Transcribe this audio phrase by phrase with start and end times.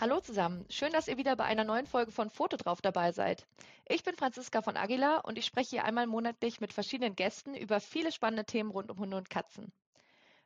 [0.00, 3.44] Hallo zusammen, schön, dass ihr wieder bei einer neuen Folge von Foto drauf dabei seid.
[3.88, 7.80] Ich bin Franziska von Aguilar und ich spreche hier einmal monatlich mit verschiedenen Gästen über
[7.80, 9.72] viele spannende Themen rund um Hunde und Katzen.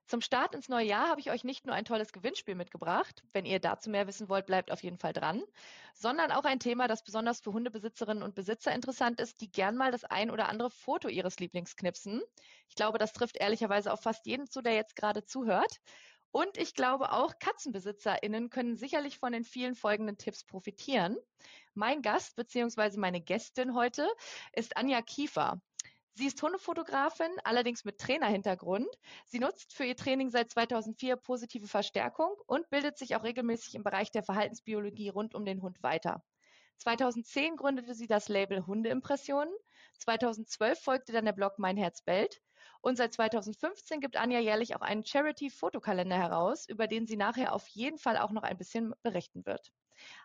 [0.07, 3.45] Zum Start ins neue Jahr habe ich euch nicht nur ein tolles Gewinnspiel mitgebracht, wenn
[3.45, 5.43] ihr dazu mehr wissen wollt, bleibt auf jeden Fall dran,
[5.95, 9.93] sondern auch ein Thema, das besonders für Hundebesitzerinnen und Besitzer interessant ist, die gern mal
[9.93, 12.23] das ein oder andere Foto ihres Lieblings knipsen.
[12.69, 15.79] Ich glaube, das trifft ehrlicherweise auf fast jeden zu, der jetzt gerade zuhört.
[16.33, 21.19] Und ich glaube auch KatzenbesitzerInnen können sicherlich von den vielen folgenden Tipps profitieren.
[21.75, 22.97] Mein Gast bzw.
[22.97, 24.09] meine Gästin heute
[24.55, 25.61] ist Anja Kiefer.
[26.15, 28.89] Sie ist Hundefotografin, allerdings mit Trainerhintergrund.
[29.27, 33.83] Sie nutzt für ihr Training seit 2004 positive Verstärkung und bildet sich auch regelmäßig im
[33.83, 36.23] Bereich der Verhaltensbiologie rund um den Hund weiter.
[36.79, 39.53] 2010 gründete sie das Label Hundeimpressionen.
[39.99, 42.41] 2012 folgte dann der Blog Mein Herz bellt.
[42.83, 47.69] Und seit 2015 gibt Anja jährlich auch einen Charity-Fotokalender heraus, über den sie nachher auf
[47.69, 49.73] jeden Fall auch noch ein bisschen berichten wird.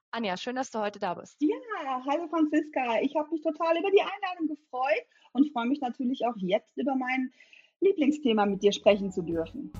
[0.09, 1.39] Anja, schön, dass du heute da bist.
[1.39, 1.55] Ja,
[1.86, 2.99] hallo Franziska.
[3.02, 6.95] Ich habe mich total über die Einladung gefreut und freue mich natürlich auch jetzt über
[6.95, 7.31] mein
[7.80, 9.71] Lieblingsthema mit dir sprechen zu dürfen.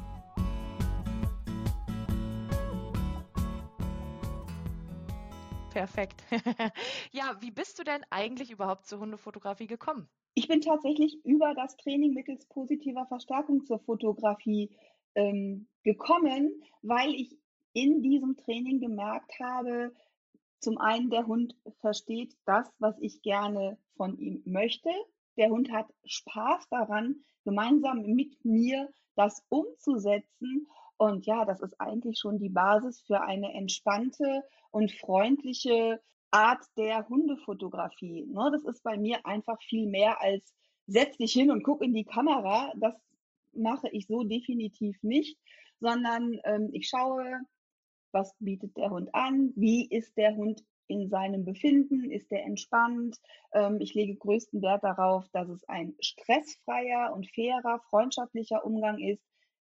[5.72, 6.24] Perfekt.
[7.12, 10.08] ja, wie bist du denn eigentlich überhaupt zur Hundefotografie gekommen?
[10.38, 14.70] Ich bin tatsächlich über das Training mittels positiver Verstärkung zur Fotografie
[15.16, 17.36] ähm, gekommen, weil ich
[17.74, 19.96] in diesem Training gemerkt habe,
[20.60, 24.92] zum einen, der Hund versteht das, was ich gerne von ihm möchte.
[25.38, 30.68] Der Hund hat Spaß daran, gemeinsam mit mir das umzusetzen.
[30.98, 36.00] Und ja, das ist eigentlich schon die Basis für eine entspannte und freundliche
[36.32, 38.26] Art der Hundefotografie.
[38.26, 38.50] Ne?
[38.52, 40.54] Das ist bei mir einfach viel mehr als
[40.88, 42.72] setz dich hin und guck in die Kamera.
[42.76, 42.96] Das
[43.54, 45.38] mache ich so definitiv nicht,
[45.80, 47.42] sondern ähm, ich schaue,
[48.12, 53.18] was bietet der Hund an, wie ist der Hund in seinem Befinden, ist er entspannt.
[53.54, 59.24] Ähm, ich lege größten Wert darauf, dass es ein stressfreier und fairer, freundschaftlicher Umgang ist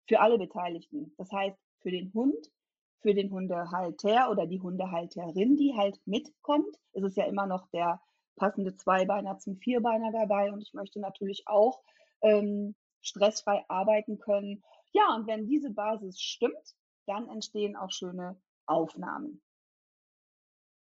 [0.07, 1.13] für alle Beteiligten.
[1.17, 2.51] Das heißt, für den Hund,
[3.01, 6.75] für den Hundehalter oder die Hundehalterin, die halt mitkommt.
[6.93, 8.01] Es ist ja immer noch der
[8.35, 11.81] passende Zweibeiner zum Vierbeiner dabei und ich möchte natürlich auch
[12.21, 14.63] ähm, stressfrei arbeiten können.
[14.93, 16.75] Ja, und wenn diese Basis stimmt,
[17.05, 19.41] dann entstehen auch schöne Aufnahmen.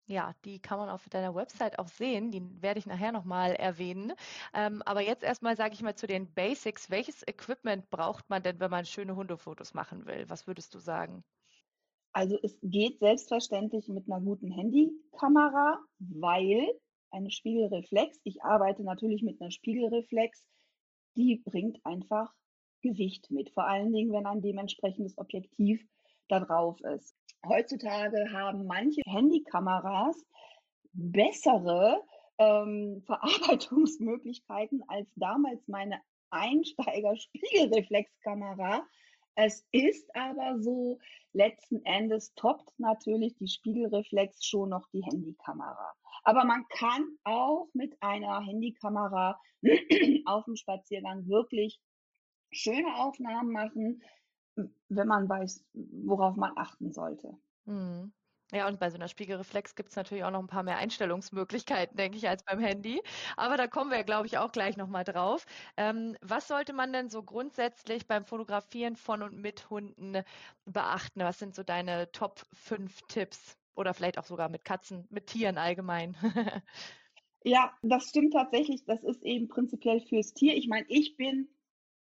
[0.07, 2.31] Ja, die kann man auf deiner Website auch sehen.
[2.31, 4.13] Die werde ich nachher nochmal erwähnen.
[4.53, 6.89] Ähm, aber jetzt erstmal sage ich mal zu den Basics.
[6.89, 10.29] Welches Equipment braucht man denn, wenn man schöne Hundefotos machen will?
[10.29, 11.23] Was würdest du sagen?
[12.13, 16.67] Also es geht selbstverständlich mit einer guten Handykamera, weil
[17.09, 20.45] eine Spiegelreflex, ich arbeite natürlich mit einer Spiegelreflex,
[21.16, 22.33] die bringt einfach
[22.81, 25.81] Gewicht mit, vor allen Dingen, wenn ein dementsprechendes Objektiv
[26.27, 27.16] da drauf ist.
[27.47, 30.17] Heutzutage haben manche Handykameras
[30.93, 32.01] bessere
[32.38, 36.01] ähm, Verarbeitungsmöglichkeiten als damals meine
[36.31, 38.85] Einsteiger-Spiegelreflexkamera,
[39.44, 41.00] es ist aber so,
[41.34, 45.94] letzten Endes toppt natürlich die Spiegelreflex schon noch die Handykamera.
[46.24, 49.40] Aber man kann auch mit einer Handykamera
[50.25, 51.79] auf dem Spaziergang wirklich
[52.52, 54.03] schöne Aufnahmen machen,
[54.90, 57.38] wenn man weiß, worauf man achten sollte.
[57.66, 58.13] Mhm.
[58.53, 61.95] Ja, und bei so einer Spiegelreflex gibt es natürlich auch noch ein paar mehr Einstellungsmöglichkeiten,
[61.95, 63.01] denke ich, als beim Handy.
[63.38, 65.45] Aber da kommen wir, glaube ich, auch gleich nochmal drauf.
[65.78, 70.23] Ähm, was sollte man denn so grundsätzlich beim Fotografieren von und mit Hunden
[70.66, 71.22] beachten?
[71.22, 73.57] Was sind so deine Top 5 Tipps?
[73.73, 76.17] Oder vielleicht auch sogar mit Katzen, mit Tieren allgemein.
[77.45, 78.84] ja, das stimmt tatsächlich.
[78.85, 80.57] Das ist eben prinzipiell fürs Tier.
[80.57, 81.47] Ich meine, ich bin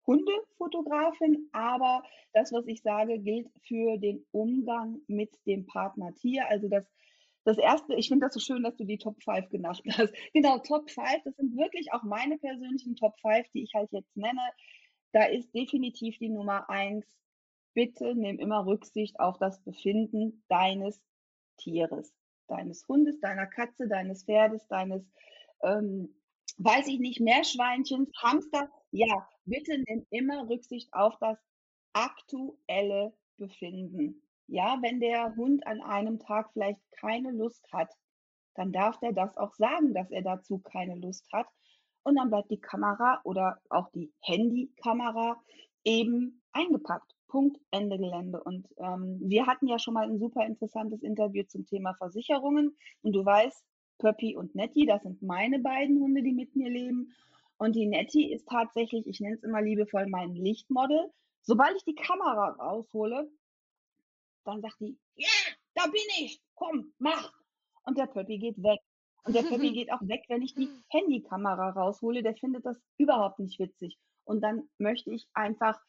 [0.09, 2.03] Hundefotografin, aber
[2.33, 6.49] das, was ich sage, gilt für den Umgang mit dem Partner Tier.
[6.49, 6.85] Also das,
[7.45, 10.15] das erste, ich finde das so schön, dass du die Top 5 genannt hast.
[10.33, 14.17] Genau, Top 5, das sind wirklich auch meine persönlichen Top 5, die ich halt jetzt
[14.17, 14.41] nenne.
[15.13, 17.07] Da ist definitiv die Nummer 1,
[17.75, 21.03] bitte nimm immer Rücksicht auf das Befinden deines
[21.59, 22.15] Tieres,
[22.47, 25.05] deines Hundes, deiner Katze, deines Pferdes, deines
[25.63, 26.15] ähm,
[26.59, 31.39] weiß ich nicht, Meerschweinchen, Hamster, ja, bitte nimm immer Rücksicht auf das
[31.93, 34.23] aktuelle Befinden.
[34.47, 37.91] Ja, wenn der Hund an einem Tag vielleicht keine Lust hat,
[38.55, 41.47] dann darf der das auch sagen, dass er dazu keine Lust hat.
[42.03, 45.41] Und dann bleibt die Kamera oder auch die Handykamera
[45.85, 47.15] eben eingepackt.
[47.29, 48.43] Punkt, Ende Gelände.
[48.43, 52.75] Und ähm, wir hatten ja schon mal ein super interessantes Interview zum Thema Versicherungen.
[53.03, 53.65] Und du weißt,
[53.99, 57.13] Pöppi und Nettie, das sind meine beiden Hunde, die mit mir leben.
[57.59, 61.11] Und die Nettie ist tatsächlich, ich nenne es immer liebevoll, mein Lichtmodel.
[61.43, 63.31] Sobald ich die Kamera raushole,
[64.45, 65.29] dann sagt die, ja,
[65.75, 66.41] da bin ich.
[66.55, 67.33] komm, mach.
[67.85, 68.81] Und der Pöppi geht weg.
[69.25, 72.23] Und der Pöppi geht auch weg, wenn ich die Handykamera raushole.
[72.23, 73.99] Der findet das überhaupt nicht witzig.
[74.25, 75.81] Und dann möchte ich einfach,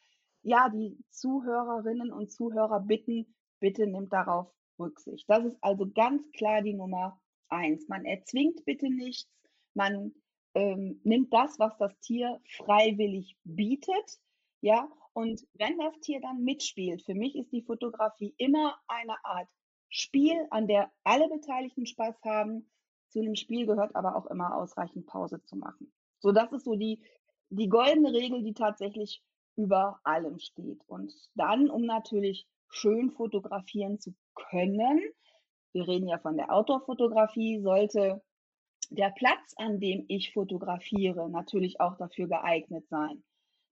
[0.41, 5.25] ja, die Zuhörerinnen und Zuhörer bitten, bitte nimmt darauf Rücksicht.
[5.27, 7.19] Das ist also ganz klar die Nummer
[7.49, 7.87] eins.
[7.87, 9.29] Man erzwingt bitte nichts.
[9.73, 10.13] Man
[10.53, 14.19] ähm, nimmt das, was das Tier freiwillig bietet.
[14.61, 19.47] Ja, und wenn das Tier dann mitspielt, für mich ist die Fotografie immer eine Art
[19.89, 22.69] Spiel, an der alle Beteiligten Spaß haben.
[23.09, 25.91] Zu einem Spiel gehört aber auch immer ausreichend Pause zu machen.
[26.19, 27.01] So, das ist so die,
[27.49, 29.23] die goldene Regel, die tatsächlich
[29.55, 30.81] über allem steht.
[30.87, 35.01] Und dann, um natürlich schön fotografieren zu können,
[35.73, 38.21] wir reden ja von der Outdoor-Fotografie, sollte
[38.89, 43.23] der Platz, an dem ich fotografiere, natürlich auch dafür geeignet sein.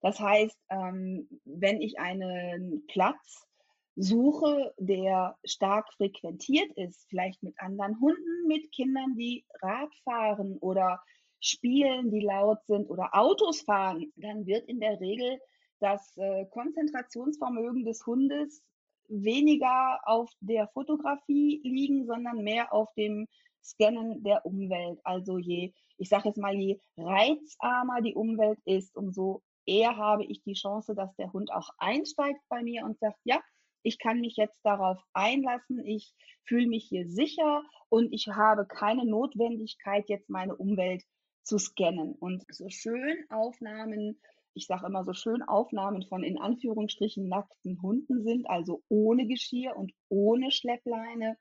[0.01, 3.47] Das heißt, ähm, wenn ich einen Platz
[3.95, 11.01] suche, der stark frequentiert ist, vielleicht mit anderen Hunden, mit Kindern, die Rad fahren oder
[11.39, 15.39] spielen, die laut sind oder Autos fahren, dann wird in der Regel
[15.79, 18.63] das äh, Konzentrationsvermögen des Hundes
[19.07, 23.27] weniger auf der Fotografie liegen, sondern mehr auf dem
[23.63, 25.00] Scannen der Umwelt.
[25.04, 30.42] Also je, ich sage jetzt mal, je reizarmer die Umwelt ist, umso eher habe ich
[30.44, 33.42] die Chance, dass der Hund auch einsteigt bei mir und sagt, ja,
[33.83, 36.13] ich kann mich jetzt darauf einlassen, ich
[36.44, 41.03] fühle mich hier sicher und ich habe keine Notwendigkeit, jetzt meine Umwelt
[41.44, 42.13] zu scannen.
[42.13, 44.19] Und so schön Aufnahmen,
[44.53, 49.75] ich sage immer so schön Aufnahmen von in Anführungsstrichen nackten Hunden sind, also ohne Geschirr
[49.77, 51.38] und ohne Schleppleine,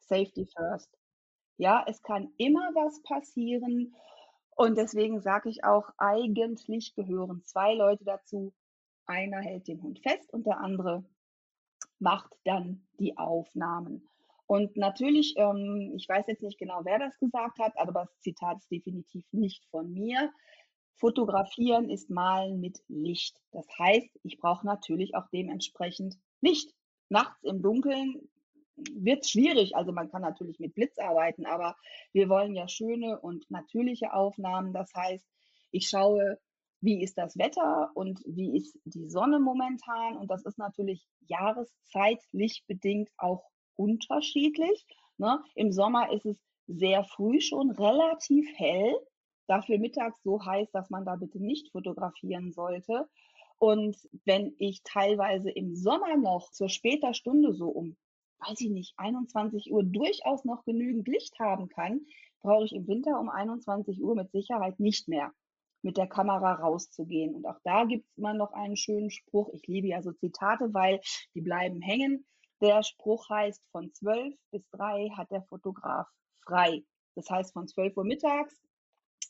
[0.00, 0.88] Safety first.
[1.62, 3.94] Ja, es kann immer was passieren
[4.56, 8.52] und deswegen sage ich auch, eigentlich gehören zwei Leute dazu.
[9.06, 11.04] Einer hält den Hund fest und der andere
[12.00, 14.08] macht dann die Aufnahmen.
[14.46, 18.58] Und natürlich, ähm, ich weiß jetzt nicht genau, wer das gesagt hat, aber das Zitat
[18.58, 20.32] ist definitiv nicht von mir.
[20.96, 23.40] Fotografieren ist Malen mit Licht.
[23.52, 26.74] Das heißt, ich brauche natürlich auch dementsprechend Licht.
[27.08, 28.31] Nachts im Dunkeln
[28.76, 29.76] wird es schwierig.
[29.76, 31.76] Also man kann natürlich mit Blitz arbeiten, aber
[32.12, 34.72] wir wollen ja schöne und natürliche Aufnahmen.
[34.72, 35.26] Das heißt,
[35.70, 36.38] ich schaue,
[36.80, 40.16] wie ist das Wetter und wie ist die Sonne momentan.
[40.16, 43.44] Und das ist natürlich jahreszeitlich bedingt auch
[43.76, 44.84] unterschiedlich.
[45.16, 45.40] Ne?
[45.54, 46.36] Im Sommer ist es
[46.66, 48.94] sehr früh schon relativ hell,
[49.46, 53.08] dafür mittags so heiß, dass man da bitte nicht fotografieren sollte.
[53.58, 57.96] Und wenn ich teilweise im Sommer noch zur später Stunde so um
[58.46, 62.06] weiß ich nicht, 21 Uhr durchaus noch genügend Licht haben kann,
[62.40, 65.32] brauche ich im Winter um 21 Uhr mit Sicherheit nicht mehr
[65.82, 67.34] mit der Kamera rauszugehen.
[67.34, 69.50] Und auch da gibt es immer noch einen schönen Spruch.
[69.52, 71.00] Ich liebe ja so Zitate, weil
[71.34, 72.24] die bleiben hängen.
[72.60, 76.06] Der Spruch heißt, von 12 bis 3 hat der Fotograf
[76.44, 76.84] frei.
[77.16, 78.60] Das heißt, von 12 Uhr mittags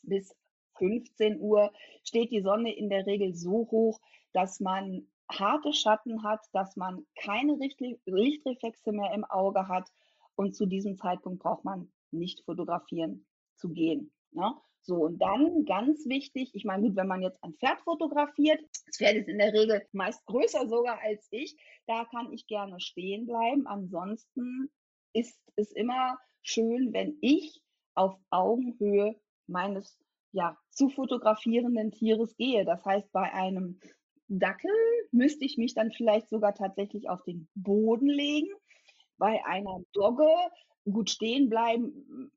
[0.03, 0.35] bis
[0.77, 1.71] 15 Uhr
[2.03, 3.99] steht die Sonne in der Regel so hoch,
[4.33, 9.89] dass man harte Schatten hat, dass man keine Lichtreflexe mehr im Auge hat
[10.35, 13.25] und zu diesem Zeitpunkt braucht man nicht fotografieren
[13.55, 14.11] zu gehen.
[14.31, 14.53] Ne?
[14.81, 18.97] So, und dann ganz wichtig, ich meine, gut, wenn man jetzt ein Pferd fotografiert, das
[18.97, 21.55] Pferd ist in der Regel meist größer sogar als ich,
[21.87, 23.65] da kann ich gerne stehen bleiben.
[23.65, 24.69] Ansonsten
[25.13, 27.61] ist es immer schön, wenn ich
[27.95, 29.15] auf Augenhöhe
[29.47, 29.97] meines
[30.33, 32.65] ja, zu fotografierenden Tieres gehe.
[32.65, 33.79] Das heißt, bei einem
[34.39, 34.71] Dackel
[35.11, 38.49] müsste ich mich dann vielleicht sogar tatsächlich auf den Boden legen.
[39.17, 40.27] Bei einer Dogge,
[40.91, 42.31] gut stehen bleiben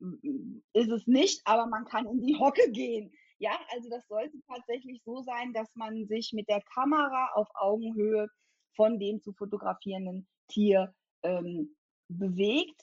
[0.72, 3.12] ist es nicht, aber man kann in die Hocke gehen.
[3.38, 8.28] Ja, also das sollte tatsächlich so sein, dass man sich mit der Kamera auf Augenhöhe
[8.74, 11.74] von dem zu fotografierenden Tier ähm,
[12.08, 12.80] bewegt.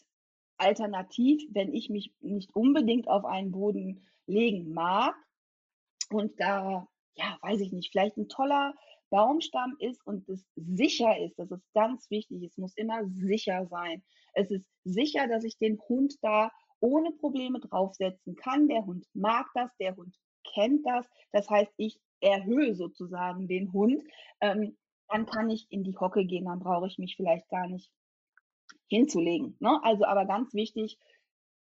[0.58, 5.16] Alternativ, wenn ich mich nicht unbedingt auf einen Boden legen mag
[6.10, 8.74] und da, ja, weiß ich nicht, vielleicht ein toller
[9.14, 14.02] Baumstamm ist und es sicher ist, das ist ganz wichtig, es muss immer sicher sein.
[14.34, 18.68] Es ist sicher, dass ich den Hund da ohne Probleme draufsetzen kann.
[18.68, 20.18] Der Hund mag das, der Hund
[20.56, 21.08] kennt das.
[21.32, 24.02] Das heißt, ich erhöhe sozusagen den Hund.
[24.42, 24.76] Ähm,
[25.10, 27.92] dann kann ich in die Hocke gehen, dann brauche ich mich vielleicht gar nicht
[28.88, 29.56] hinzulegen.
[29.60, 29.80] Ne?
[29.84, 30.98] Also aber ganz wichtig,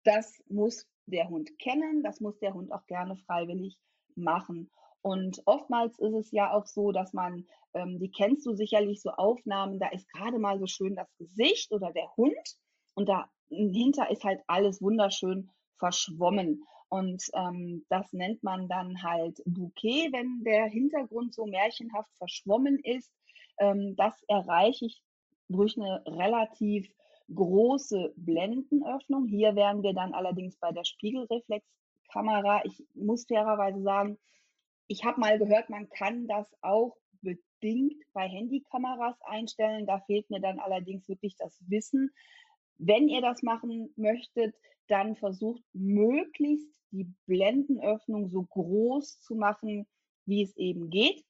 [0.04, 3.78] das muss der Hund kennen, das muss der Hund auch gerne freiwillig
[4.16, 4.72] machen.
[5.06, 7.46] Und oftmals ist es ja auch so, dass man,
[7.76, 11.72] ähm, die kennst du sicherlich, so Aufnahmen, da ist gerade mal so schön das Gesicht
[11.72, 12.58] oder der Hund
[12.96, 16.64] und dahinter ist halt alles wunderschön verschwommen.
[16.90, 23.14] Und ähm, das nennt man dann halt Bouquet, wenn der Hintergrund so märchenhaft verschwommen ist.
[23.60, 25.04] Ähm, das erreiche ich
[25.50, 26.92] durch eine relativ
[27.32, 29.28] große Blendenöffnung.
[29.28, 32.66] Hier wären wir dann allerdings bei der Spiegelreflexkamera.
[32.66, 34.18] Ich muss fairerweise sagen,
[34.88, 39.86] ich habe mal gehört, man kann das auch bedingt bei Handykameras einstellen.
[39.86, 42.12] Da fehlt mir dann allerdings wirklich das Wissen.
[42.78, 44.56] Wenn ihr das machen möchtet,
[44.88, 49.88] dann versucht möglichst die Blendenöffnung so groß zu machen,
[50.26, 51.26] wie es eben geht.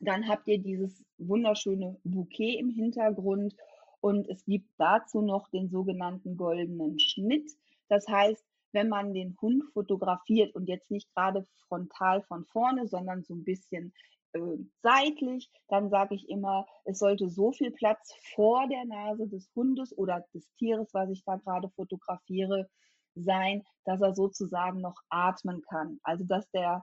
[0.00, 3.56] Dann habt ihr dieses wunderschöne Bouquet im Hintergrund
[4.00, 7.50] und es gibt dazu noch den sogenannten goldenen Schnitt.
[7.88, 8.44] Das heißt,
[8.74, 13.44] wenn man den Hund fotografiert und jetzt nicht gerade frontal von vorne, sondern so ein
[13.44, 13.94] bisschen
[14.32, 19.50] äh, seitlich, dann sage ich immer, es sollte so viel Platz vor der Nase des
[19.54, 22.68] Hundes oder des Tieres, was ich da gerade fotografiere,
[23.14, 26.00] sein, dass er sozusagen noch atmen kann.
[26.02, 26.82] Also dass der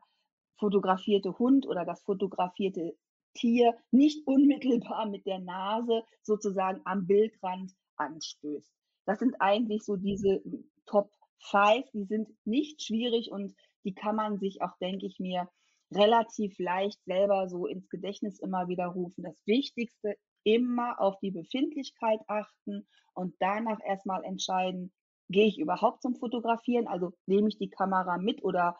[0.57, 2.95] fotografierte Hund oder das fotografierte
[3.33, 8.71] Tier nicht unmittelbar mit der Nase sozusagen am Bildrand anstößt.
[9.05, 10.41] Das sind eigentlich so diese
[10.85, 15.49] Top 5, die sind nicht schwierig und die kann man sich auch, denke ich mir,
[15.91, 19.23] relativ leicht selber so ins Gedächtnis immer wieder rufen.
[19.23, 24.91] Das Wichtigste, immer auf die Befindlichkeit achten und danach erstmal entscheiden,
[25.29, 26.87] gehe ich überhaupt zum Fotografieren?
[26.87, 28.77] Also nehme ich die Kamera mit oder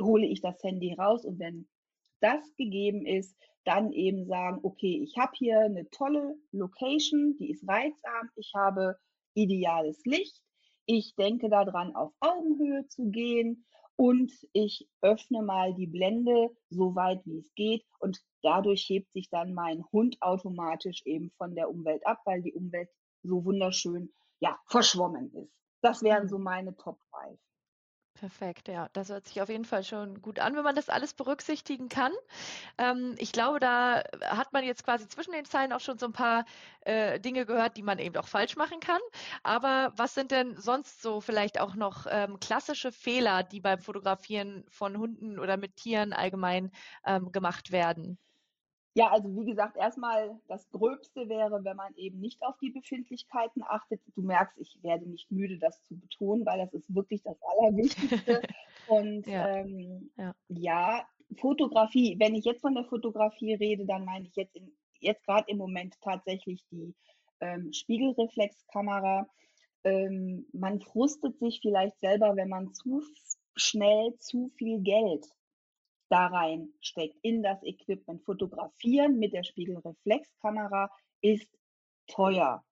[0.00, 1.24] hole ich das Handy raus?
[1.24, 1.68] Und wenn
[2.20, 7.66] das gegeben ist, dann eben sagen, okay, ich habe hier eine tolle Location, die ist
[7.66, 8.96] reizarm, ich habe
[9.34, 10.43] ideales Licht,
[10.86, 13.64] ich denke daran, auf Augenhöhe zu gehen
[13.96, 19.30] und ich öffne mal die Blende so weit wie es geht und dadurch hebt sich
[19.30, 22.88] dann mein Hund automatisch eben von der Umwelt ab, weil die Umwelt
[23.22, 25.52] so wunderschön ja verschwommen ist.
[25.80, 26.28] Das wären mhm.
[26.28, 27.38] so meine Top 5.
[28.24, 28.88] Perfekt, ja.
[28.94, 32.12] Das hört sich auf jeden Fall schon gut an, wenn man das alles berücksichtigen kann.
[32.78, 36.12] Ähm, ich glaube, da hat man jetzt quasi zwischen den Zeilen auch schon so ein
[36.12, 36.44] paar
[36.82, 39.00] äh, Dinge gehört, die man eben auch falsch machen kann.
[39.42, 44.64] Aber was sind denn sonst so vielleicht auch noch ähm, klassische Fehler, die beim Fotografieren
[44.70, 46.70] von Hunden oder mit Tieren allgemein
[47.06, 48.18] ähm, gemacht werden?
[48.96, 53.64] Ja, also wie gesagt, erstmal das Gröbste wäre, wenn man eben nicht auf die Befindlichkeiten
[53.66, 54.00] achtet.
[54.14, 58.42] Du merkst, ich werde nicht müde, das zu betonen, weil das ist wirklich das Allerwichtigste.
[58.86, 59.48] Und ja.
[59.48, 60.34] Ähm, ja.
[60.48, 61.08] ja,
[61.40, 64.70] Fotografie, wenn ich jetzt von der Fotografie rede, dann meine ich jetzt, in,
[65.00, 66.94] jetzt gerade im Moment tatsächlich die
[67.40, 69.28] ähm, Spiegelreflexkamera.
[69.82, 73.02] Ähm, man frustet sich vielleicht selber, wenn man zu
[73.56, 75.26] schnell zu viel Geld
[76.14, 78.22] da reinsteckt in das Equipment.
[78.24, 80.88] Fotografieren mit der Spiegelreflexkamera
[81.20, 81.48] ist
[82.06, 82.64] teuer.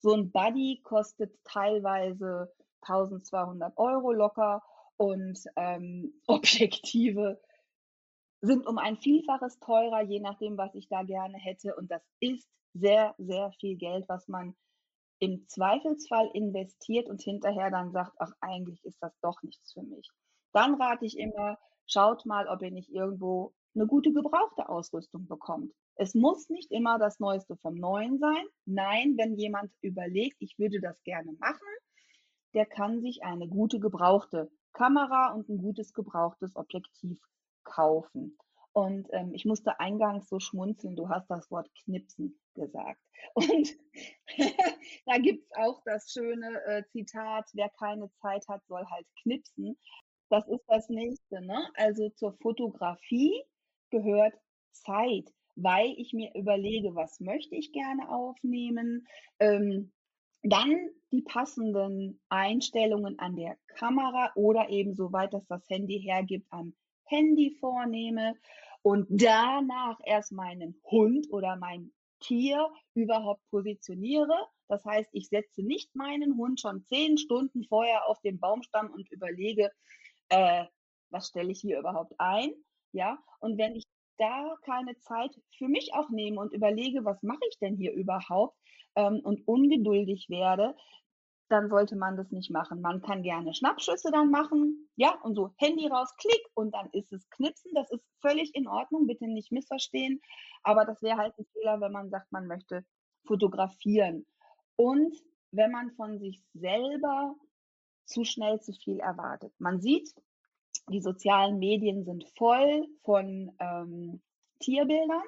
[0.00, 2.52] So ein Buddy kostet teilweise
[2.82, 4.62] 1200 Euro locker
[4.98, 7.40] und ähm, Objektive
[8.42, 11.74] sind um ein Vielfaches teurer, je nachdem, was ich da gerne hätte.
[11.76, 14.54] Und das ist sehr, sehr viel Geld, was man
[15.20, 20.10] im Zweifelsfall investiert und hinterher dann sagt, ach, eigentlich ist das doch nichts für mich.
[20.52, 25.72] Dann rate ich immer, schaut mal, ob ihr nicht irgendwo eine gute gebrauchte Ausrüstung bekommt.
[25.94, 28.44] Es muss nicht immer das Neueste vom Neuen sein.
[28.64, 31.68] Nein, wenn jemand überlegt, ich würde das gerne machen,
[32.54, 37.20] der kann sich eine gute gebrauchte Kamera und ein gutes gebrauchtes Objektiv
[37.64, 38.36] kaufen.
[38.72, 43.00] Und ähm, ich musste eingangs so schmunzeln, du hast das Wort Knipsen gesagt.
[43.34, 43.76] Und
[45.06, 49.76] da gibt es auch das schöne äh, Zitat, wer keine Zeit hat, soll halt knipsen.
[50.30, 51.68] Das ist das Nächste, ne?
[51.74, 53.42] Also zur Fotografie
[53.90, 54.34] gehört
[54.72, 59.06] Zeit, weil ich mir überlege, was möchte ich gerne aufnehmen.
[59.40, 59.92] Ähm,
[60.42, 66.74] dann die passenden Einstellungen an der Kamera oder eben soweit das das Handy hergibt am
[67.04, 68.34] Handy vornehme
[68.82, 74.46] und danach erst meinen Hund oder mein Tier überhaupt positioniere.
[74.68, 79.10] Das heißt, ich setze nicht meinen Hund schon zehn Stunden vorher auf den Baumstamm und
[79.10, 79.70] überlege,
[80.30, 80.64] äh,
[81.10, 82.52] was stelle ich hier überhaupt ein?
[82.92, 83.84] Ja, und wenn ich
[84.18, 88.56] da keine Zeit für mich auch nehme und überlege, was mache ich denn hier überhaupt
[88.96, 90.74] ähm, und ungeduldig werde,
[91.48, 92.80] dann sollte man das nicht machen.
[92.80, 97.12] Man kann gerne Schnappschüsse dann machen, ja, und so Handy raus, klick und dann ist
[97.12, 97.72] es Knipsen.
[97.74, 100.20] Das ist völlig in Ordnung, bitte nicht missverstehen.
[100.62, 102.84] Aber das wäre halt ein Fehler, wenn man sagt, man möchte
[103.26, 104.26] fotografieren.
[104.76, 105.16] Und
[105.50, 107.34] wenn man von sich selber
[108.10, 109.52] zu schnell zu viel erwartet.
[109.58, 110.14] Man sieht,
[110.88, 114.20] die sozialen Medien sind voll von ähm,
[114.58, 115.22] Tierbildern.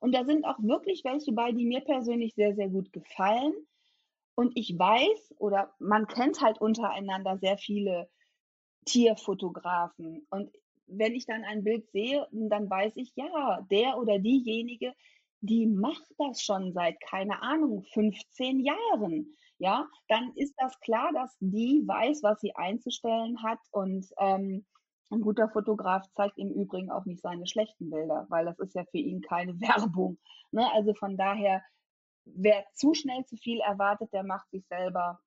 [0.00, 3.54] Und da sind auch wirklich welche bei, die mir persönlich sehr, sehr gut gefallen.
[4.34, 8.10] Und ich weiß oder man kennt halt untereinander sehr viele
[8.84, 10.26] Tierfotografen.
[10.30, 10.50] Und
[10.86, 14.92] wenn ich dann ein Bild sehe, dann weiß ich, ja, der oder diejenige,
[15.40, 19.36] die macht das schon seit, keine Ahnung, 15 Jahren.
[19.62, 24.66] Ja, dann ist das klar, dass die weiß, was sie einzustellen hat und ähm,
[25.08, 28.84] ein guter Fotograf zeigt im Übrigen auch nicht seine schlechten Bilder, weil das ist ja
[28.86, 30.18] für ihn keine Werbung.
[30.50, 30.68] Ne?
[30.72, 31.62] Also von daher,
[32.24, 35.20] wer zu schnell zu viel erwartet, der macht sich selber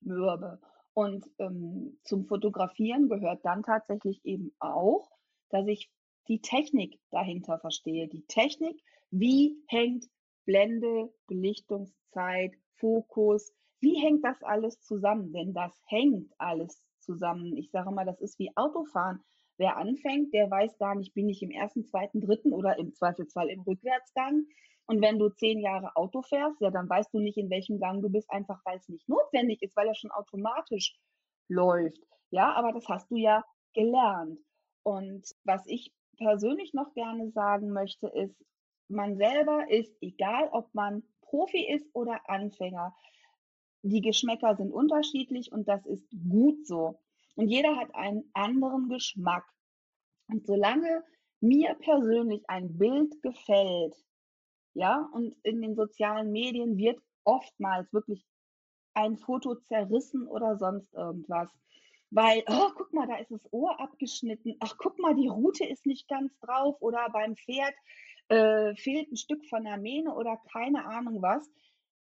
[0.00, 0.60] mürbe.
[0.92, 5.08] Und ähm, zum Fotografieren gehört dann tatsächlich eben auch,
[5.50, 5.88] dass ich
[6.26, 8.08] die Technik dahinter verstehe.
[8.08, 10.06] Die Technik, wie hängt
[10.46, 15.32] Blende, Belichtungszeit, Fokus, wie hängt das alles zusammen?
[15.32, 17.56] Denn das hängt alles zusammen.
[17.56, 19.20] Ich sage mal, das ist wie Autofahren.
[19.56, 23.48] Wer anfängt, der weiß gar nicht, bin ich im ersten, zweiten, dritten oder im Zweifelsfall
[23.50, 24.46] im Rückwärtsgang.
[24.86, 28.02] Und wenn du zehn Jahre Auto fährst, ja, dann weißt du nicht, in welchem Gang
[28.02, 30.98] du bist, einfach weil es nicht notwendig ist, weil er schon automatisch
[31.48, 32.02] läuft.
[32.30, 34.40] Ja, aber das hast du ja gelernt.
[34.82, 38.44] Und was ich persönlich noch gerne sagen möchte, ist,
[38.88, 42.94] man selber ist, egal ob man Profi ist oder Anfänger,
[43.80, 47.00] die Geschmäcker sind unterschiedlich und das ist gut so.
[47.36, 49.46] Und jeder hat einen anderen Geschmack.
[50.28, 51.02] Und solange
[51.40, 53.94] mir persönlich ein Bild gefällt,
[54.74, 58.26] ja, und in den sozialen Medien wird oftmals wirklich
[58.92, 61.50] ein Foto zerrissen oder sonst irgendwas.
[62.10, 64.56] Weil, oh, guck mal, da ist das Ohr abgeschnitten.
[64.60, 67.74] Ach, guck mal, die Rute ist nicht ganz drauf oder beim Pferd
[68.28, 71.48] äh, fehlt ein Stück von der Mähne oder keine Ahnung was.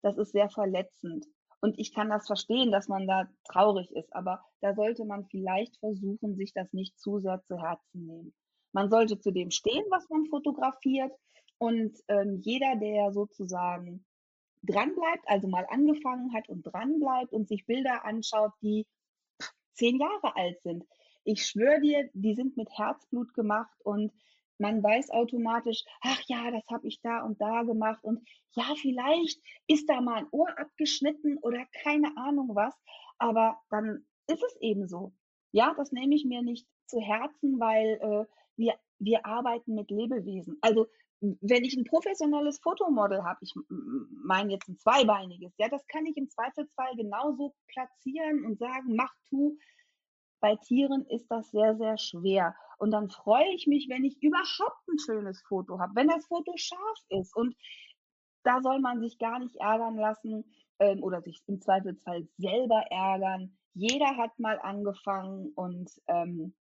[0.03, 1.27] Das ist sehr verletzend.
[1.61, 5.79] Und ich kann das verstehen, dass man da traurig ist, aber da sollte man vielleicht
[5.79, 8.35] versuchen, sich das nicht zu sehr zu Herzen nehmen.
[8.73, 11.13] Man sollte zu dem stehen, was man fotografiert.
[11.59, 14.05] Und ähm, jeder, der sozusagen
[14.63, 18.87] dranbleibt, also mal angefangen hat und dranbleibt und sich Bilder anschaut, die
[19.73, 20.85] zehn Jahre alt sind.
[21.25, 24.13] Ich schwöre dir, die sind mit Herzblut gemacht und
[24.59, 29.41] man weiß automatisch, ach ja, das habe ich da und da gemacht und ja, vielleicht
[29.67, 32.75] ist da mal ein Ohr abgeschnitten oder keine Ahnung was,
[33.19, 35.13] aber dann ist es eben so.
[35.53, 38.25] Ja, das nehme ich mir nicht zu Herzen, weil äh,
[38.57, 40.59] wir, wir arbeiten mit Lebewesen.
[40.61, 40.87] Also
[41.21, 46.17] wenn ich ein professionelles Fotomodel habe, ich meine jetzt ein zweibeiniges, ja, das kann ich
[46.17, 49.57] im Zweifelsfall genauso platzieren und sagen, mach tu.
[50.45, 52.55] Bei Tieren ist das sehr, sehr schwer.
[52.77, 56.53] Und dann freue ich mich, wenn ich überhaupt ein schönes Foto habe, wenn das Foto
[56.57, 57.35] scharf ist.
[57.35, 57.57] Und
[58.43, 60.45] da soll man sich gar nicht ärgern lassen
[60.81, 63.57] ähm, oder sich im Zweifelsfall selber ärgern.
[63.73, 66.55] Jeder hat mal angefangen und ähm,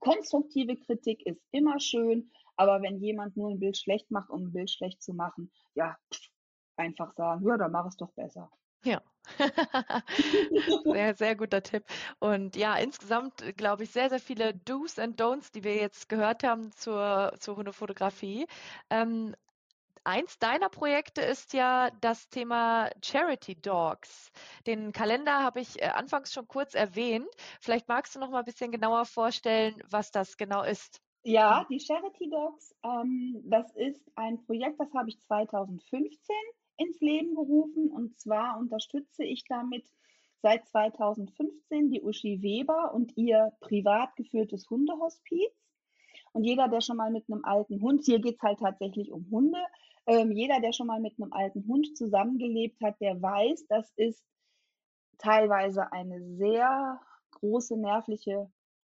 [0.00, 4.52] konstruktive Kritik ist immer schön, aber wenn jemand nur ein Bild schlecht macht, um ein
[4.52, 6.28] Bild schlecht zu machen, ja, pff,
[6.76, 8.50] einfach sagen, ja, dann mach es doch besser.
[8.84, 9.00] Ja,
[10.84, 11.84] sehr, sehr guter Tipp.
[12.18, 16.08] Und ja, insgesamt äh, glaube ich sehr, sehr viele Do's and Don'ts, die wir jetzt
[16.08, 18.46] gehört haben zur, zur Hundefotografie.
[18.90, 19.34] Ähm,
[20.04, 24.30] eins deiner Projekte ist ja das Thema Charity Dogs.
[24.66, 27.28] Den Kalender habe ich äh, anfangs schon kurz erwähnt.
[27.60, 31.00] Vielleicht magst du noch mal ein bisschen genauer vorstellen, was das genau ist.
[31.22, 36.36] Ja, die Charity Dogs, ähm, das ist ein Projekt, das habe ich 2015
[36.76, 37.90] ins Leben gerufen.
[37.90, 39.86] Und zwar unterstütze ich damit
[40.42, 45.52] seit 2015 die Uschi Weber und ihr privat geführtes Hundehospiz.
[46.32, 49.26] Und jeder, der schon mal mit einem alten Hund, hier geht es halt tatsächlich um
[49.30, 49.58] Hunde,
[50.06, 54.22] ähm, jeder, der schon mal mit einem alten Hund zusammengelebt hat, der weiß, das ist
[55.18, 58.50] teilweise eine sehr große nervliche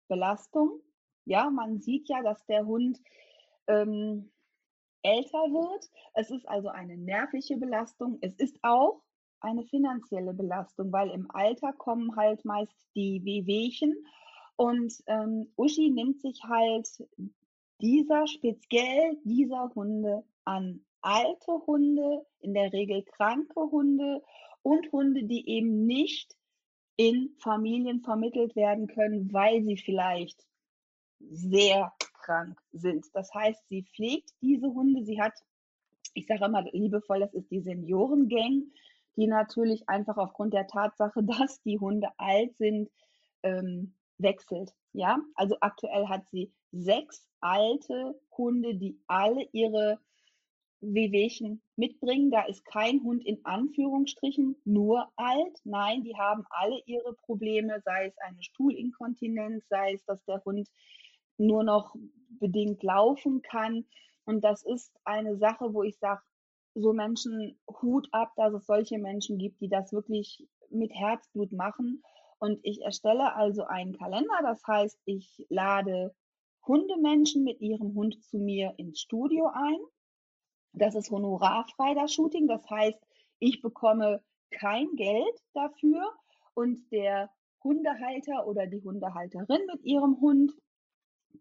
[0.08, 0.80] Belastung.
[1.24, 3.00] Ja, man sieht ja, dass der Hund
[3.66, 4.30] ähm,
[5.02, 5.88] älter wird.
[6.14, 8.18] Es ist also eine nervliche Belastung.
[8.20, 9.02] Es ist auch
[9.40, 13.94] eine finanzielle Belastung, weil im Alter kommen halt meist die Wehwehchen
[14.56, 16.88] und ähm, Uschi nimmt sich halt
[17.80, 20.84] dieser, speziell dieser Hunde an.
[21.00, 24.20] Alte Hunde, in der Regel kranke Hunde
[24.62, 26.34] und Hunde, die eben nicht
[26.96, 30.44] in Familien vermittelt werden können, weil sie vielleicht
[31.20, 31.92] sehr
[32.28, 33.06] krank sind.
[33.14, 35.04] Das heißt, sie pflegt diese Hunde.
[35.04, 35.32] Sie hat,
[36.14, 38.64] ich sage immer liebevoll, das ist die Seniorengang,
[39.16, 42.90] die natürlich einfach aufgrund der Tatsache, dass die Hunde alt sind,
[43.42, 44.72] ähm, wechselt.
[44.92, 49.98] Ja, also aktuell hat sie sechs alte Hunde, die alle ihre
[50.80, 52.30] Wehwehchen mitbringen.
[52.30, 55.58] Da ist kein Hund in Anführungsstrichen nur alt.
[55.64, 60.68] Nein, die haben alle ihre Probleme, sei es eine Stuhlinkontinenz, sei es, dass der Hund
[61.38, 61.94] nur noch
[62.38, 63.86] bedingt laufen kann.
[64.24, 66.22] Und das ist eine Sache, wo ich sage,
[66.74, 72.02] so Menschen Hut ab, dass es solche Menschen gibt, die das wirklich mit Herzblut machen.
[72.38, 74.38] Und ich erstelle also einen Kalender.
[74.42, 76.14] Das heißt, ich lade
[76.66, 79.78] Hundemenschen mit ihrem Hund zu mir ins Studio ein.
[80.72, 82.46] Das ist honorarfrei, das Shooting.
[82.46, 82.98] Das heißt,
[83.38, 86.12] ich bekomme kein Geld dafür
[86.54, 87.30] und der
[87.64, 90.52] Hundehalter oder die Hundehalterin mit ihrem Hund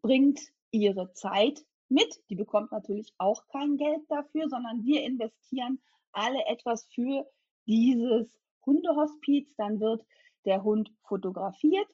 [0.01, 0.39] bringt
[0.71, 2.21] ihre Zeit mit.
[2.29, 5.79] Die bekommt natürlich auch kein Geld dafür, sondern wir investieren
[6.11, 7.25] alle etwas für
[7.65, 8.27] dieses
[8.65, 9.53] Hundehospiz.
[9.57, 10.05] Dann wird
[10.45, 11.87] der Hund fotografiert.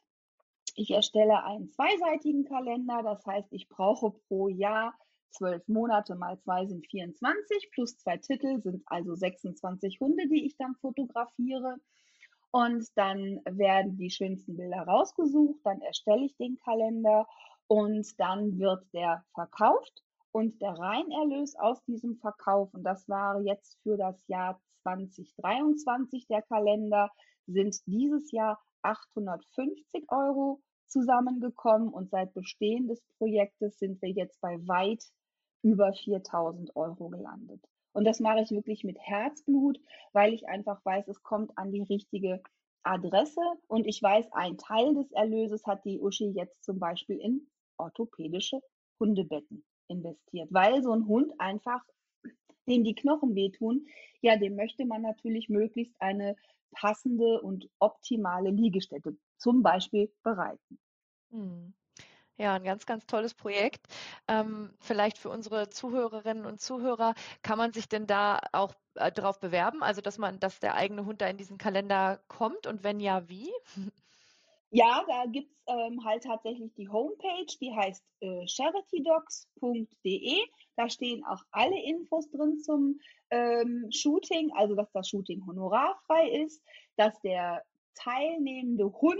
[0.76, 3.02] Ich erstelle einen zweiseitigen Kalender.
[3.04, 4.94] Das heißt, ich brauche pro Jahr
[5.34, 10.56] zwölf Monate mal zwei sind 24, plus zwei Titel sind also 26 Hunde, die ich
[10.58, 11.78] dann fotografiere.
[12.52, 17.28] Und dann werden die schönsten Bilder rausgesucht, dann erstelle ich den Kalender
[17.74, 20.04] und dann wird der verkauft.
[20.32, 26.44] Und der Reinerlös aus diesem Verkauf, und das war jetzt für das Jahr 2023 der
[26.44, 27.10] Kalender,
[27.48, 34.60] sind dieses Jahr 850 Euro zusammengekommen und seit Bestehen des Projektes sind wir jetzt bei
[34.68, 35.04] weit
[35.64, 37.66] über 4000 Euro gelandet.
[37.92, 39.80] Und das mache ich wirklich mit Herzblut,
[40.12, 42.44] weil ich einfach weiß, es kommt an die richtige
[42.84, 47.48] Adresse und ich weiß, ein Teil des Erlöses hat die Uschi jetzt zum Beispiel in
[47.78, 48.60] orthopädische
[49.00, 51.82] Hundebetten investiert, weil so ein Hund einfach,
[52.68, 53.88] dem die Knochen wehtun,
[54.22, 56.36] ja, dem möchte man natürlich möglichst eine
[56.72, 60.80] passende und optimale Liegestätte zum Beispiel bereiten.
[61.32, 61.74] Hm.
[62.38, 63.86] Ja, ein ganz, ganz tolles Projekt.
[64.28, 69.40] Ähm, vielleicht für unsere Zuhörerinnen und Zuhörer, kann man sich denn da auch äh, darauf
[69.40, 73.00] bewerben, also dass man, dass der eigene Hund da in diesen Kalender kommt und wenn
[73.00, 73.52] ja, wie?
[74.76, 80.40] Ja, da gibt's ähm, halt tatsächlich die Homepage, die heißt äh, charitydocs.de.
[80.76, 86.60] Da stehen auch alle Infos drin zum ähm, Shooting, also dass das Shooting honorarfrei ist,
[86.96, 89.20] dass der teilnehmende Hund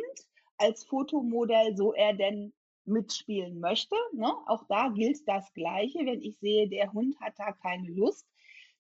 [0.58, 2.52] als Fotomodell, so er denn
[2.86, 3.96] mitspielen möchte.
[4.14, 4.34] Ne?
[4.48, 6.00] Auch da gilt das Gleiche.
[6.00, 8.28] Wenn ich sehe, der Hund hat da keine Lust,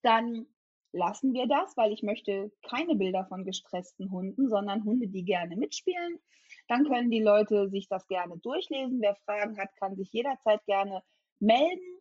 [0.01, 0.47] dann
[0.91, 5.55] lassen wir das, weil ich möchte keine Bilder von gestressten Hunden, sondern Hunde, die gerne
[5.55, 6.19] mitspielen.
[6.67, 9.01] Dann können die Leute sich das gerne durchlesen.
[9.01, 11.03] Wer Fragen hat, kann sich jederzeit gerne
[11.39, 11.99] melden.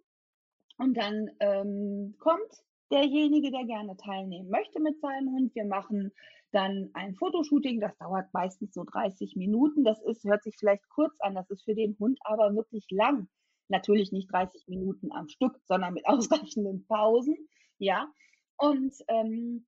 [0.79, 5.55] Und dann ähm, kommt derjenige, der gerne teilnehmen möchte mit seinem Hund.
[5.55, 6.12] Wir machen
[6.53, 9.85] dann ein Fotoshooting, das dauert meistens so 30 Minuten.
[9.85, 13.29] Das ist, hört sich vielleicht kurz an, das ist für den Hund aber wirklich lang.
[13.68, 17.37] Natürlich nicht 30 Minuten am Stück, sondern mit ausreichenden Pausen.
[17.79, 18.07] Ja.
[18.59, 19.66] Und ähm,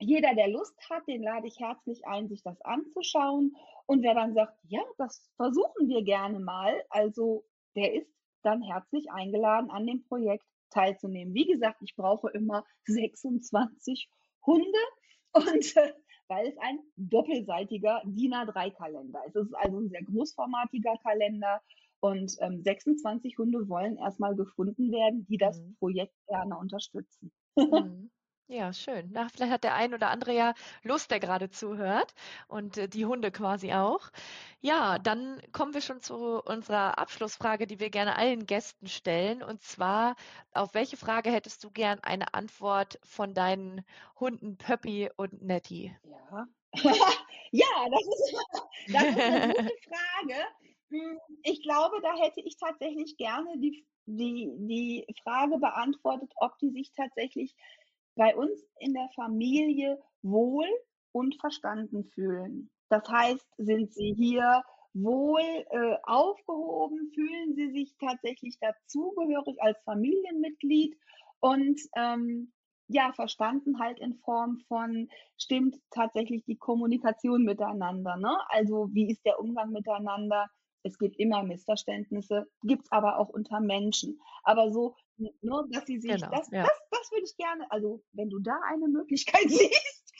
[0.00, 3.56] jeder, der Lust hat, den lade ich herzlich ein, sich das anzuschauen.
[3.86, 8.10] Und wer dann sagt, ja, das versuchen wir gerne mal, also der ist
[8.42, 11.34] dann herzlich eingeladen, an dem Projekt teilzunehmen.
[11.34, 14.08] Wie gesagt, ich brauche immer 26
[14.46, 14.78] Hunde
[15.32, 15.92] und äh,
[16.28, 19.36] weil es ein doppelseitiger DIN A3-Kalender ist.
[19.36, 21.60] Es ist also ein sehr großformatiger Kalender
[22.00, 25.76] und ähm, 26 Hunde wollen erstmal gefunden werden, die das mhm.
[25.78, 27.32] Projekt gerne unterstützen.
[27.56, 28.10] Mhm.
[28.50, 29.10] Ja, schön.
[29.12, 32.14] Na, vielleicht hat der ein oder andere ja Lust, der gerade zuhört
[32.48, 34.08] und äh, die Hunde quasi auch.
[34.62, 39.42] Ja, dann kommen wir schon zu unserer Abschlussfrage, die wir gerne allen Gästen stellen.
[39.42, 40.16] Und zwar,
[40.52, 43.84] auf welche Frage hättest du gern eine Antwort von deinen
[44.18, 45.94] Hunden Pöppi und Nettie?
[46.04, 46.48] Ja,
[47.52, 48.34] ja das, ist,
[48.94, 50.42] das ist eine gute Frage.
[50.88, 56.70] Hm, ich glaube, da hätte ich tatsächlich gerne die, die, die Frage beantwortet, ob die
[56.70, 57.54] sich tatsächlich
[58.18, 60.66] bei uns in der Familie wohl
[61.12, 62.70] und verstanden fühlen.
[62.90, 70.96] Das heißt, sind sie hier wohl äh, aufgehoben, fühlen sie sich tatsächlich dazugehörig als Familienmitglied
[71.40, 72.52] und ähm,
[72.88, 78.16] ja, verstanden halt in Form von, stimmt tatsächlich die Kommunikation miteinander.
[78.16, 78.34] Ne?
[78.48, 80.48] Also wie ist der Umgang miteinander?
[80.88, 84.20] Es gibt immer Missverständnisse, gibt es aber auch unter Menschen.
[84.42, 85.30] Aber so, ne,
[85.70, 86.62] dass sie sich, genau, das, ja.
[86.62, 90.14] das, das würde ich gerne, also wenn du da eine Möglichkeit siehst,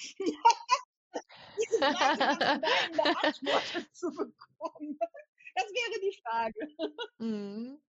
[1.58, 2.60] diese Frage
[2.94, 4.98] beantwortet zu bekommen.
[5.54, 6.68] Das wäre die Frage.
[7.18, 7.80] Mhm.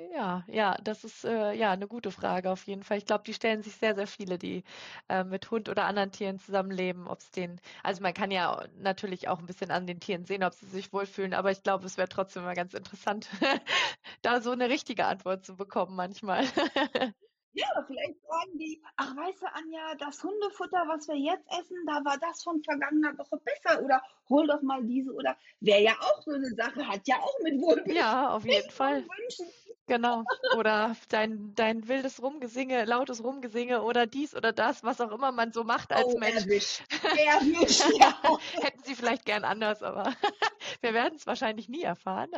[0.00, 2.98] Ja, ja, das ist äh, ja eine gute Frage auf jeden Fall.
[2.98, 4.62] Ich glaube, die stellen sich sehr, sehr viele, die
[5.08, 9.26] äh, mit Hund oder anderen Tieren zusammenleben, ob es den, also man kann ja natürlich
[9.26, 11.96] auch ein bisschen an den Tieren sehen, ob sie sich wohlfühlen, aber ich glaube, es
[11.96, 13.28] wäre trotzdem mal ganz interessant,
[14.22, 16.44] da so eine richtige Antwort zu bekommen manchmal.
[17.54, 22.04] Ja, vielleicht sagen die, ach weißt du, Anja, das Hundefutter, was wir jetzt essen, da
[22.04, 26.22] war das von vergangener Woche besser oder hol doch mal diese oder wäre ja auch
[26.22, 27.96] so eine Sache, hat ja auch mit Wohlbefinden.
[27.96, 29.02] Ja, auf jeden Fall.
[29.02, 29.46] Wünschen
[29.88, 30.22] Genau.
[30.56, 35.50] Oder dein, dein wildes Rumgesinge, lautes Rumgesinge oder dies oder das, was auch immer man
[35.50, 36.44] so macht als oh, Mensch.
[36.44, 36.82] Erwischt.
[37.26, 38.14] Erwischt, ja.
[38.62, 40.12] Hätten sie vielleicht gern anders, aber
[40.80, 42.30] Wir werden es wahrscheinlich nie erfahren,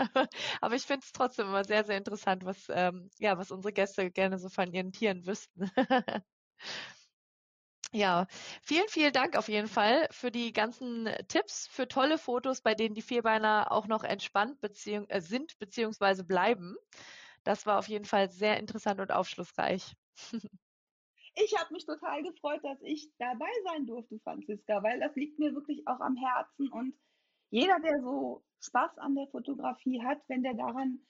[0.61, 4.11] aber ich finde es trotzdem immer sehr, sehr interessant, was, ähm, ja, was unsere Gäste
[4.11, 5.71] gerne so von ihren Tieren wüssten.
[7.93, 8.29] Ja,
[8.63, 12.95] vielen, vielen Dank auf jeden Fall für die ganzen Tipps, für tolle Fotos, bei denen
[12.95, 16.23] die Vierbeiner auch noch entspannt beziehung, äh, sind bzw.
[16.23, 16.77] bleiben.
[17.45, 19.95] Das war auf jeden Fall sehr interessant und aufschlussreich.
[21.37, 25.55] Ich habe mich total gefreut, dass ich dabei sein durfte, Franziska, weil das liegt mir
[25.55, 26.69] wirklich auch am Herzen.
[26.71, 26.95] Und
[27.51, 31.01] jeder, der so Spaß an der Fotografie hat, wenn der daran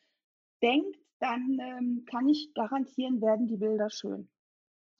[0.62, 4.30] denkt, dann ähm, kann ich garantieren, werden die Bilder schön.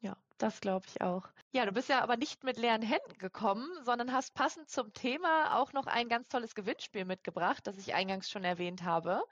[0.01, 1.29] Ja, das glaube ich auch.
[1.53, 5.59] Ja, du bist ja aber nicht mit leeren Händen gekommen, sondern hast passend zum Thema
[5.59, 9.23] auch noch ein ganz tolles Gewinnspiel mitgebracht, das ich eingangs schon erwähnt habe.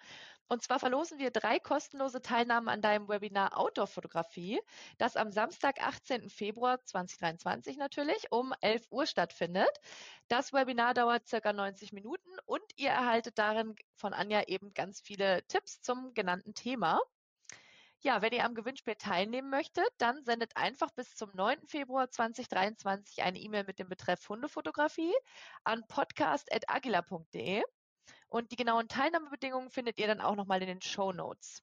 [0.49, 4.61] Und zwar verlosen wir drei kostenlose Teilnahmen an deinem Webinar Outdoor-Fotografie,
[4.97, 6.31] das am Samstag, 18.
[6.31, 9.71] Februar 2023 natürlich um 11 Uhr stattfindet.
[10.29, 15.47] Das Webinar dauert circa 90 Minuten und ihr erhaltet darin von Anja eben ganz viele
[15.49, 16.99] Tipps zum genannten Thema.
[18.01, 21.67] Ja, wenn ihr am Gewinnspiel teilnehmen möchtet, dann sendet einfach bis zum 9.
[21.67, 25.13] Februar 2023 eine E-Mail mit dem Betreff Hundefotografie
[25.65, 27.65] an podcast.agila.de.
[28.29, 31.62] Und die genauen Teilnahmebedingungen findet ihr dann auch nochmal in den Show Notes.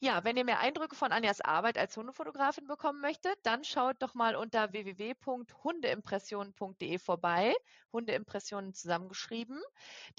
[0.00, 4.12] Ja, wenn ihr mehr Eindrücke von Anjas Arbeit als Hundefotografin bekommen möchtet, dann schaut doch
[4.12, 7.54] mal unter www.hundeimpressionen.de vorbei.
[7.90, 9.58] Hundeimpressionen zusammengeschrieben.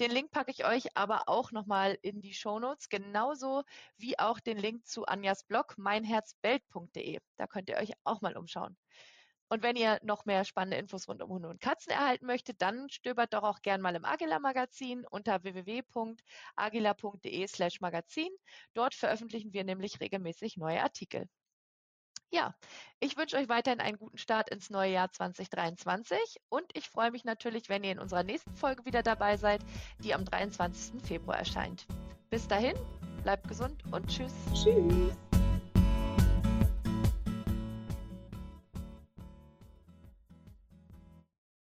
[0.00, 3.62] Den Link packe ich euch aber auch nochmal in die Shownotes, genauso
[3.96, 7.20] wie auch den Link zu Anjas Blog meinherzbelt.de.
[7.36, 8.76] Da könnt ihr euch auch mal umschauen.
[9.48, 12.88] Und wenn ihr noch mehr spannende Infos rund um Hunde und Katzen erhalten möchtet, dann
[12.90, 18.30] stöbert doch auch gern mal im Agila Magazin unter www.agila.de slash Magazin.
[18.74, 21.28] Dort veröffentlichen wir nämlich regelmäßig neue Artikel.
[22.30, 22.56] Ja,
[22.98, 27.24] ich wünsche euch weiterhin einen guten Start ins neue Jahr 2023 und ich freue mich
[27.24, 29.60] natürlich, wenn ihr in unserer nächsten Folge wieder dabei seid,
[30.00, 31.00] die am 23.
[31.02, 31.86] Februar erscheint.
[32.28, 32.76] Bis dahin,
[33.22, 34.32] bleibt gesund und tschüss.
[34.52, 35.25] Tschüss.